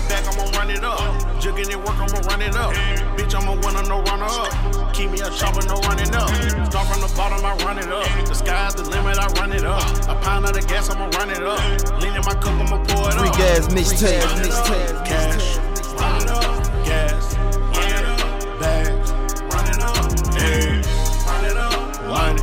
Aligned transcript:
a 0.00 0.08
bag, 0.08 0.24
I'ma 0.26 0.44
run 0.56 0.70
it 0.70 0.84
up. 0.84 0.98
Jugging 1.40 1.70
it 1.70 1.78
work, 1.78 1.98
I'ma 1.98 2.20
run 2.28 2.42
it 2.42 2.56
up. 2.56 2.72
Bitch, 3.16 3.34
I'm 3.34 3.48
a 3.48 3.54
winner, 3.54 3.82
no 3.88 4.02
runner 4.02 4.28
up. 4.28 4.94
Keep 4.94 5.10
me 5.12 5.20
a 5.20 5.30
chopper, 5.30 5.64
no 5.66 5.74
running 5.88 6.14
up. 6.14 6.28
Start 6.70 6.86
from 6.88 7.00
the 7.00 7.12
bottom, 7.16 7.44
I 7.44 7.54
run 7.64 7.78
it 7.78 7.90
up. 7.90 8.06
The 8.26 8.34
sky's 8.34 8.74
the 8.74 8.84
limit, 8.84 9.18
I 9.18 9.26
run 9.40 9.52
it 9.52 9.64
up. 9.64 9.82
A 10.08 10.14
pound 10.22 10.46
of 10.46 10.54
the 10.54 10.62
gas, 10.62 10.90
I'ma 10.90 11.08
run 11.18 11.30
it 11.30 11.42
up. 11.42 11.60
Lean 12.00 12.14
in 12.14 12.24
my 12.24 12.34
cup, 12.34 12.54
I'ma 12.60 12.82
pour 12.84 13.08
it 13.08 13.14
up. 13.14 13.20
Free 13.20 13.34
gas 13.36 13.68
mixtape, 13.68 14.22
mixtape, 14.40 15.04
Cash, 15.04 15.58
run 15.98 16.22
it 16.22 16.30
up. 16.30 16.84
Gas, 16.84 17.36
run 17.36 17.90
it 17.90 18.04
up. 18.06 18.60
Bags, 18.60 19.12
run 19.52 19.66
it 19.68 19.80
up. 19.80 20.34
Hey, 20.36 20.82
run 21.26 21.44
it 21.44 21.56
up. 21.56 21.80
Money, 22.06 22.42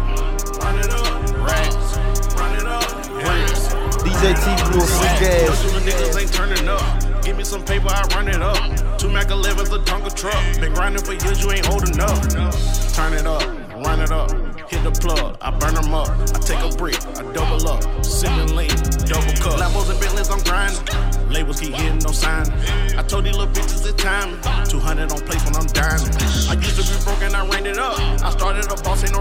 run 0.61 0.79
it 0.79 0.91
up. 0.91 1.07
Racks, 1.45 1.97
run 2.35 2.55
it 2.55 2.67
up. 2.67 2.87
Bricks. 3.23 3.73
DJ 4.03 4.33
T 4.35 4.45
Blue, 4.71 4.85
free 4.85 5.15
gas. 5.21 5.63
niggas 5.85 6.21
ain't 6.21 6.33
turning 6.33 6.67
up. 6.67 7.06
Some 7.47 7.63
paper, 7.63 7.87
I 7.87 8.03
run 8.13 8.27
it 8.27 8.41
up. 8.41 8.57
Two 8.99 9.07
Mac 9.07 9.27
11s, 9.27 9.71
a 9.73 9.79
Tonka 9.79 10.13
truck. 10.13 10.59
Been 10.59 10.73
grinding 10.73 11.01
for 11.01 11.13
years, 11.13 11.41
you 11.41 11.49
ain't 11.53 11.65
holding 11.65 11.97
up. 11.97 12.21
Turn 12.91 13.13
it 13.13 13.25
up, 13.25 13.41
run 13.87 14.01
it 14.01 14.11
up. 14.11 14.31
Hit 14.67 14.83
the 14.83 14.91
plug, 14.91 15.37
I 15.39 15.51
burn 15.51 15.75
them 15.75 15.93
up. 15.93 16.09
I 16.09 16.39
take 16.43 16.59
a 16.59 16.75
brick, 16.75 16.99
I 17.15 17.23
double 17.31 17.65
up. 17.69 18.03
Sipping 18.03 18.53
lean, 18.53 18.67
double 19.07 19.31
cup. 19.39 19.63
Lambos 19.63 19.89
and 19.89 19.97
Bentleys, 19.97 20.29
I'm 20.29 20.43
grinding. 20.43 21.31
Labels 21.31 21.61
keep 21.61 21.73
hitting, 21.73 21.99
no 21.99 22.11
sign. 22.11 22.51
I 22.99 23.03
told 23.03 23.23
these 23.23 23.37
little 23.37 23.47
bitches 23.55 23.87
it's 23.87 23.95
time. 23.95 24.35
200 24.67 25.09
on 25.09 25.21
place 25.23 25.39
when 25.45 25.55
I'm 25.55 25.67
dining. 25.71 26.11
I 26.51 26.59
used 26.59 26.75
to 26.75 26.83
be 26.83 26.99
broken, 27.05 27.33
I 27.33 27.47
ran 27.47 27.65
it 27.65 27.77
up. 27.79 27.97
I 28.27 28.29
started 28.31 28.65
a 28.67 28.75
boss, 28.83 29.07
ain't 29.07 29.13
no 29.15 29.16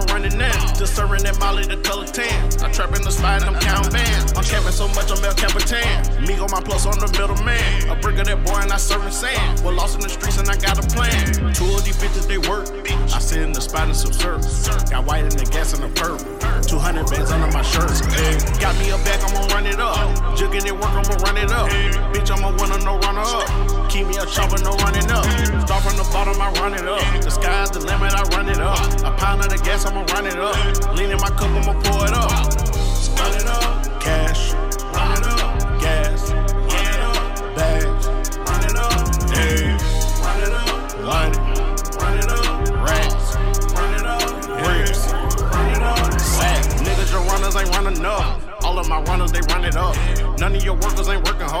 serving 0.97 1.21
that 1.21 1.37
molly, 1.37 1.61
the 1.61 1.77
color 1.85 2.07
tan. 2.07 2.33
I 2.65 2.73
trap 2.73 2.89
in 2.97 3.03
the 3.05 3.11
spot, 3.11 3.45
I'm 3.45 3.53
counting 3.61 3.93
bands. 3.93 4.33
I'm 4.33 4.43
camping 4.43 4.73
so 4.73 4.87
much, 4.97 5.13
I'm 5.13 5.21
El 5.21 5.37
Capitan. 5.37 6.25
Me 6.25 6.33
go 6.33 6.49
my 6.49 6.57
plus 6.57 6.89
on 6.89 6.97
the 6.97 7.05
middleman. 7.13 7.85
A 7.85 7.95
brick 8.01 8.17
of 8.17 8.25
that 8.25 8.41
boy 8.41 8.57
and 8.65 8.73
I 8.73 8.77
serving 8.77 9.13
sand. 9.13 9.61
We're 9.61 9.77
lost 9.77 9.93
in 9.93 10.01
the 10.01 10.09
streets 10.09 10.41
and 10.41 10.49
I 10.49 10.57
got 10.57 10.81
a 10.81 10.85
plan. 10.89 11.53
Two 11.53 11.69
of 11.69 11.85
these 11.85 12.01
bitches, 12.01 12.25
they 12.25 12.41
work. 12.49 12.73
I 13.13 13.19
sit 13.21 13.45
in 13.45 13.53
the 13.53 13.61
spot 13.61 13.85
and 13.85 13.95
subserve. 13.95 14.41
Got 14.89 15.05
white 15.05 15.29
in 15.29 15.37
the 15.37 15.45
gas 15.45 15.77
and 15.77 15.85
the 15.85 15.91
purple. 15.93 16.25
200 16.65 17.05
bands 17.13 17.29
under 17.29 17.51
my 17.53 17.61
shirt. 17.61 17.93
Hey, 18.09 18.33
got 18.57 18.73
me 18.81 18.89
a 18.89 18.97
bag, 19.05 19.21
I'ma 19.21 19.45
run 19.53 19.69
it 19.69 19.77
up. 19.77 19.93
Jugging 20.33 20.65
it 20.65 20.73
work, 20.73 20.97
I'ma 20.97 21.13
run 21.21 21.37
it 21.37 21.53
up. 21.53 21.69
Bitch, 22.09 22.33
I'm 22.33 22.41
a 22.41 22.49
winner, 22.57 22.81
no 22.81 22.97
runner 23.05 23.21
up. 23.21 23.45
Keep 23.93 24.09
me 24.09 24.17
a 24.17 24.25
chopper, 24.25 24.57
no 24.65 24.73
running 24.81 25.05
up. 25.13 25.29
Start 25.61 25.85
from 25.85 25.93
the 25.93 26.09
bottom, 26.09 26.41
I 26.41 26.49
run 26.57 26.73
it 26.73 26.89
up. 26.89 27.05
The 27.21 27.29
sky's 27.29 27.69
the 27.69 27.85
limit, 27.85 28.17
I 28.17 28.25
run 28.33 28.49
it 28.49 28.56
pound 29.27 29.43
the 29.43 29.57
gas, 29.57 29.85
I'ma 29.85 30.05
run 30.13 30.25
it 30.25 30.39
up. 30.39 30.55
Lean 30.95 31.11
in 31.11 31.19
my 31.19 31.29
cup, 31.39 31.51
I'ma 31.59 31.73
pour 31.83 32.05
it 32.07 32.13
up. 32.13 32.31
It 33.35 33.45
up. 33.45 33.99
Cash, 33.99 34.53
run 34.95 35.11
it 35.17 35.27
up. 35.27 35.81
Gas, 35.83 36.31
run 36.31 36.87
it 36.93 37.01
up. 37.09 37.55
Bags, 37.57 38.07
run 38.47 38.63
it 38.69 38.77
up. 38.85 38.95
Run 40.23 40.39
it 40.45 40.53
up. 40.63 40.71
Money, 41.03 41.39
run 41.99 42.15
it 42.23 42.29
up. 42.31 42.47
Racks, 42.87 43.35
run 43.75 43.93
it 43.99 44.05
up. 44.15 44.27
Bricks, 44.63 45.11
run 45.53 45.67
it 45.75 45.83
up. 45.83 46.19
Sack, 46.19 46.63
niggas, 46.85 47.11
your 47.11 47.23
runners 47.27 47.55
ain't 47.57 47.69
running 47.75 48.05
up. 48.05 48.41
All 48.63 48.79
of 48.79 48.87
my 48.87 49.01
runners, 49.01 49.31
they 49.33 49.41
run 49.51 49.65
it 49.65 49.75
up. 49.75 49.95
None 50.39 50.55
of 50.55 50.63
your 50.63 50.75
workers 50.75 51.09
ain't 51.09 51.25
working 51.27 51.49
hard. 51.49 51.56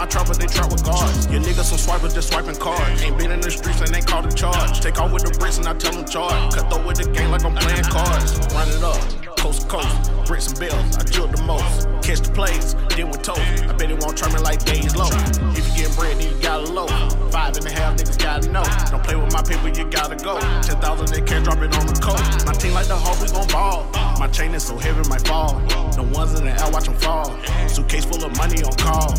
My 0.00 0.06
trappers, 0.06 0.38
they 0.38 0.46
trap 0.46 0.72
with 0.72 0.82
guards. 0.82 1.26
Your 1.26 1.42
niggas 1.42 1.64
some 1.64 1.76
swipers 1.76 2.14
just 2.14 2.32
swiping 2.32 2.54
cards. 2.54 3.02
Ain't 3.02 3.18
been 3.18 3.30
in 3.30 3.38
the 3.38 3.50
streets 3.50 3.82
and 3.82 3.92
they 3.92 4.00
called 4.00 4.24
in 4.24 4.34
charge. 4.34 4.80
Take 4.80 4.98
off 4.98 5.12
with 5.12 5.24
the 5.24 5.38
bricks 5.38 5.58
and 5.58 5.68
I 5.68 5.74
tell 5.74 5.92
them 5.92 6.08
charge. 6.08 6.54
Cut 6.54 6.72
through 6.72 6.86
with 6.86 6.96
the 6.96 7.12
game 7.12 7.30
like 7.30 7.44
I'm 7.44 7.54
playing 7.54 7.84
cards. 7.84 8.32
Run 8.56 8.68
it 8.72 8.82
up, 8.82 8.96
coast 9.36 9.60
to 9.60 9.68
coast. 9.68 10.10
Bricks 10.24 10.48
and 10.48 10.58
bills, 10.58 10.96
I 10.96 11.04
drilled 11.04 11.36
the 11.36 11.42
most. 11.42 11.84
Catch 12.00 12.24
the 12.24 12.32
plays, 12.32 12.72
then 12.96 13.10
with 13.10 13.20
toast. 13.20 13.44
I 13.68 13.76
bet 13.76 13.90
it 13.90 14.00
won't 14.00 14.16
turn 14.16 14.32
me 14.32 14.40
like 14.40 14.64
days 14.64 14.96
low. 14.96 15.12
If 15.52 15.68
you 15.68 15.84
getting 15.84 15.92
bread, 15.92 16.16
then 16.16 16.32
you 16.32 16.40
gotta 16.40 16.72
low. 16.72 16.88
Five 17.28 17.60
and 17.60 17.66
a 17.66 17.70
half 17.70 18.00
niggas 18.00 18.16
gotta 18.16 18.48
know. 18.48 18.64
Don't 18.88 19.04
play 19.04 19.16
with 19.20 19.34
my 19.36 19.42
paper, 19.44 19.68
you 19.68 19.84
gotta 19.84 20.16
go. 20.16 20.40
Ten 20.64 20.80
thousand, 20.80 21.12
they 21.12 21.20
can't 21.20 21.44
drop 21.44 21.60
it 21.60 21.76
on 21.76 21.84
the 21.84 21.92
coat. 22.00 22.24
My 22.48 22.56
team 22.56 22.72
like 22.72 22.88
the 22.88 22.96
Hawk, 22.96 23.20
we 23.20 23.28
gon' 23.28 23.52
ball. 23.52 23.84
My 24.16 24.28
chain 24.28 24.54
is 24.56 24.64
so 24.64 24.78
heavy, 24.78 25.06
might 25.10 25.28
fall. 25.28 25.60
The 25.92 26.08
ones 26.08 26.40
in 26.40 26.48
the 26.48 26.56
air, 26.56 26.72
watch 26.72 26.88
them 26.88 26.96
fall. 26.96 27.36
Suitcase 27.68 28.06
full 28.06 28.24
of 28.24 28.34
money 28.40 28.64
on 28.64 28.72
call. 28.80 29.12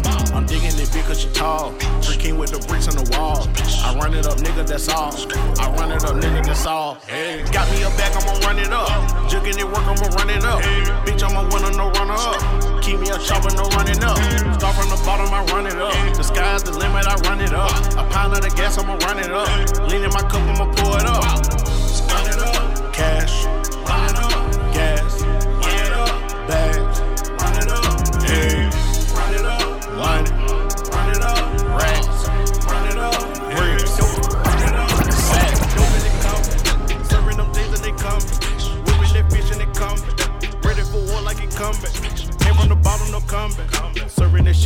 Big 0.93 1.05
cause 1.05 1.21
she 1.21 1.29
tall. 1.29 1.71
Free 2.03 2.17
king 2.17 2.37
with 2.37 2.51
the 2.51 2.59
bricks 2.67 2.87
on 2.87 2.95
the 2.95 3.07
wall. 3.15 3.47
I 3.85 3.95
run 3.95 4.13
it 4.13 4.27
up, 4.27 4.37
nigga, 4.37 4.67
that's 4.67 4.89
all. 4.89 5.13
I 5.59 5.71
run 5.79 5.91
it 5.91 6.03
up, 6.03 6.15
nigga, 6.15 6.45
that's 6.45 6.65
all. 6.65 6.95
Hey, 7.07 7.43
got 7.51 7.69
me 7.71 7.83
a 7.83 7.89
bag, 7.95 8.11
I'ma 8.11 8.33
run 8.45 8.59
it 8.59 8.73
up. 8.73 8.89
Jugging 9.31 9.57
it 9.57 9.65
work, 9.65 9.87
I'ma 9.87 10.07
run 10.19 10.29
it 10.29 10.43
up. 10.43 10.61
Bitch, 11.07 11.23
I'm 11.23 11.35
a 11.39 11.47
winner, 11.47 11.71
no 11.77 11.91
runner 11.91 12.19
up. 12.19 12.83
Keep 12.83 12.99
me 12.99 13.09
a 13.09 13.17
chopper, 13.17 13.55
no 13.55 13.63
running 13.71 14.03
up. 14.03 14.17
Start 14.59 14.75
from 14.75 14.89
the 14.89 15.01
bottom, 15.05 15.31
I 15.33 15.45
run 15.53 15.65
it 15.67 15.79
up. 15.79 15.95
The 16.15 16.23
sky's 16.23 16.63
the 16.63 16.71
limit, 16.71 17.07
I 17.07 17.15
run 17.27 17.39
it 17.39 17.53
up. 17.53 17.71
A 17.93 18.03
pound 18.11 18.33
of 18.33 18.41
the 18.41 18.49
gas, 18.49 18.77
I'ma 18.77 18.95
run 19.07 19.19
it 19.19 19.31
up. 19.31 19.47
Lean 19.87 20.03
in 20.03 20.11
my 20.11 20.21
cup, 20.27 20.43
I'ma 20.43 20.71
pour 20.75 20.99
it 20.99 21.05
up. 21.05 21.80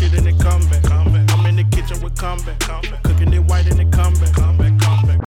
shit. 0.10 0.20
I'm 1.32 1.46
in 1.46 1.56
the 1.56 1.64
kitchen 1.72 2.02
with 2.02 2.16
combat. 2.18 2.60
Cooking 3.04 3.34
it 3.34 3.44
white 3.44 3.68
and 3.68 3.80
it 3.80 3.92
combat. 3.92 4.75